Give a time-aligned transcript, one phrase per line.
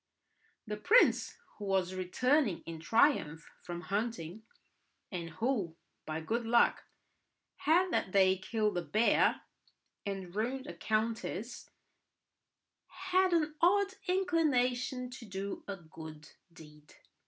[0.65, 4.41] The prince, who was returning in triumph from hunting,
[5.11, 5.75] and who,
[6.07, 6.85] by good luck,
[7.57, 9.41] had that day killed a bear
[10.03, 11.69] and ruined a countess,
[12.87, 16.95] had an odd inclination to do a good deed.